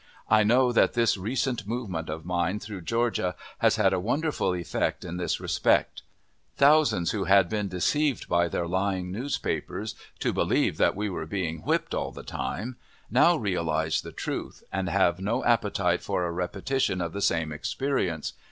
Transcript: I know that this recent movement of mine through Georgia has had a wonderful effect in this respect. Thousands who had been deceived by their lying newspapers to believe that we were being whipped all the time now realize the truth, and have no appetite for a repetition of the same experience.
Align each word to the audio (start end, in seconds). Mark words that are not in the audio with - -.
I 0.31 0.41
know 0.43 0.71
that 0.71 0.93
this 0.93 1.15
recent 1.15 1.67
movement 1.67 2.09
of 2.09 2.25
mine 2.25 2.59
through 2.59 2.81
Georgia 2.81 3.35
has 3.59 3.75
had 3.75 3.93
a 3.93 3.99
wonderful 3.99 4.55
effect 4.55 5.05
in 5.05 5.17
this 5.17 5.39
respect. 5.39 6.01
Thousands 6.55 7.11
who 7.11 7.25
had 7.25 7.47
been 7.49 7.67
deceived 7.67 8.27
by 8.27 8.47
their 8.47 8.65
lying 8.67 9.11
newspapers 9.11 9.93
to 10.17 10.33
believe 10.33 10.77
that 10.77 10.95
we 10.95 11.07
were 11.11 11.27
being 11.27 11.59
whipped 11.59 11.93
all 11.93 12.09
the 12.11 12.23
time 12.23 12.77
now 13.11 13.35
realize 13.35 14.01
the 14.01 14.11
truth, 14.11 14.63
and 14.73 14.89
have 14.89 15.21
no 15.21 15.43
appetite 15.45 16.01
for 16.01 16.25
a 16.25 16.31
repetition 16.31 16.99
of 16.99 17.13
the 17.13 17.21
same 17.21 17.51
experience. 17.51 18.33